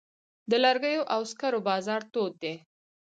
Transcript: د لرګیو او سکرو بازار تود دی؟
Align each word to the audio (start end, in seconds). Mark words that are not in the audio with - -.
د 0.49 0.51
لرګیو 0.63 1.09
او 1.13 1.21
سکرو 1.31 1.59
بازار 1.69 2.01
تود 2.13 2.33
دی؟ 2.41 2.53